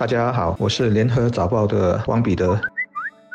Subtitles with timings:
[0.00, 2.58] 大家好，我是联合早报的王彼得。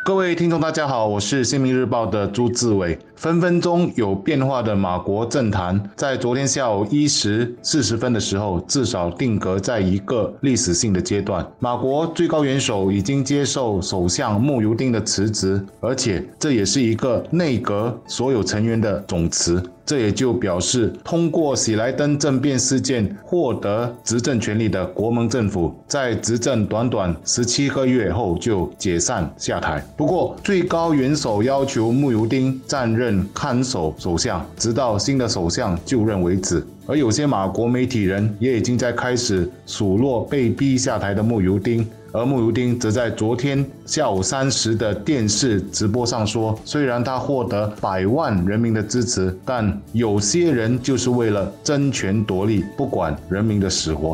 [0.04, 2.98] 各位听众，大家好，我是新民日报的朱志伟。
[3.16, 11.46] 分分钟有变化的马国政坛，在昨天下午一时四十分的时候，至少定格在一个历史性的阶段。
[11.60, 19.64] 马国最高元首已经接受首相慕尤丁的辞职，而且这也是一个内阁所有成员的总辞。
[19.86, 29.86] 这也就表示，通过喜来登政变事件获得执政权力的国盟政府，在执政短短十七个月后就解散下台。
[29.96, 36.66] 不过，最高元首要求慕尤丁暂任看守首相，直到新的首相就任为止。
[36.88, 41.86] 而有些马国媒体人也已经在开始数落被逼下台的慕尤丁。
[42.12, 54.14] 而慕尤丁则在昨天下午三时的电视直播上说：“虽然他获得百万人民的支持，但有些人就是为了争权夺利，不管人民的死活。”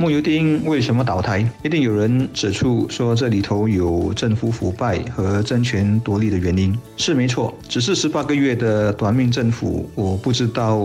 [0.00, 1.44] 慕尤丁为什么倒台？
[1.64, 7.52] 一定有人指出说这里头有政府腐败和争权夺利的原因，是没错。
[7.68, 10.80] 只是十八个月的短命政府，我不知道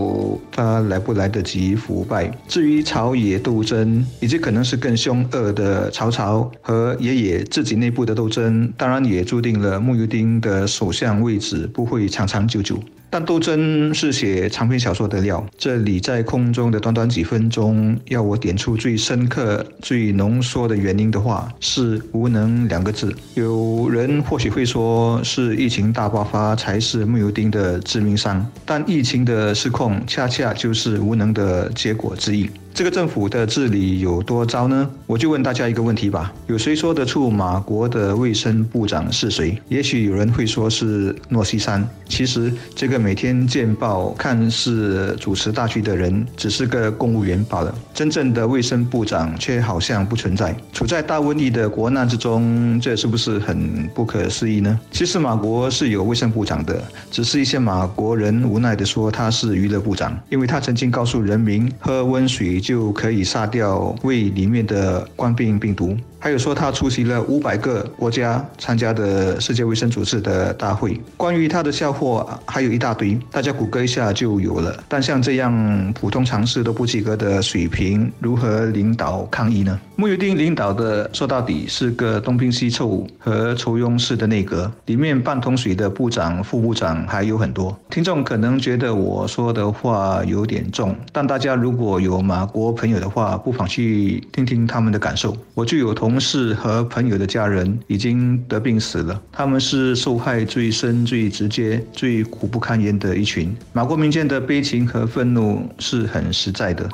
[0.50, 2.28] 他来不来得及腐败。
[2.48, 12.80] 至于朝野斗争，以及可能是更凶恶的曹操和爷爷自己内部的斗争，当然也注定了慕尤丁的首相位置不会长长久久。
[13.14, 23.14] 但斗争是写长篇小说的料，这里在空中的短短几分钟，要我点出最深刻、最浓缩的原因的话，是无能两个字。
[23.34, 32.50] 有人或许会说，是疫情大爆发才是木油丁的致命伤，但疫情的失控，恰恰就是无能的结果之一。
[32.74, 34.90] 这个政府的治理有多糟呢？
[35.06, 39.56] 我就问大家一个问题吧：有谁说得出马国的卫生部长是谁？
[39.68, 41.88] 也许有人会说是诺西山。
[42.08, 47.72] 其实，这个每天见报、看似主持大局的人，只是个公务员罢了。
[47.94, 50.54] 真正的卫生部长却好像不存在。
[50.72, 54.80] 处在大瘟疫的国难之中，这是不是很不可思议呢？
[54.90, 56.82] 其实，马国是有卫生部长的，
[57.12, 62.63] 只是一些马国人无奈地说他是娱乐部长，因为他曾经告诉人民喝温水。
[62.64, 65.94] 就可以杀掉胃里面的冠病病毒。
[66.24, 74.74] 还有说他出席了五百个国家参加的世界卫生组织的大会，关于他的笑话还有一大堆，大家谷歌一下就有了。
[74.88, 79.78] 但像这样普通常识都不及格的水平，如何领导抗疫呢？
[79.96, 87.78] 穆尤丁领导的说到底是个东拼西凑和抽佣式的内阁，里面半桶水的部长、副部长还有很多。
[87.90, 95.36] 听众可能觉得我说的话有点重，但大家如果有马国朋友的话，不妨去听听他们的感受。
[95.52, 96.13] 我就有同。
[96.14, 103.52] 同事和朋友的家人已经得病死了，他们是受害最深、最直接、最苦不堪言的一群。
[103.72, 106.88] 马国民间的悲情和愤怒是很实在的。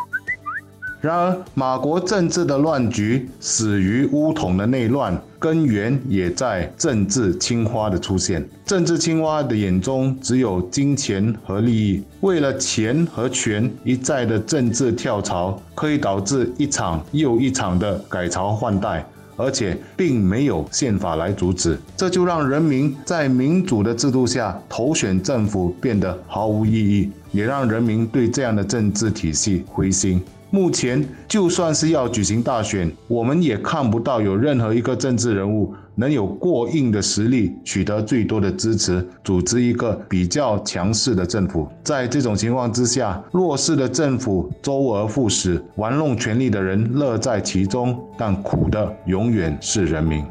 [1.00, 8.46] 然而，马国政治的乱局始于巫统的内乱，根源也在政治青蛙的出现。
[8.66, 19.02] 政治青蛙的眼中只有金钱和利益，为了钱和权，一再的政治跳槽，可以导致一场又一场的改朝换代，
[19.38, 21.78] 而且并没有宪法来阻止。
[21.96, 30.22] 这就让人民在民主的制度下投选政府变得毫无意义，也让人民对这样的政治体系灰心。
[30.50, 41.68] 目前，就算是要举行大选，我们也看不到有任何一个政治人物能有过硬的实力，取得最多的支持，组织一个比较强势的政府。
[41.84, 50.24] 在这种情况之下，弱势的政府周而复始，玩弄权力的人乐在其中，但苦的永远是人民。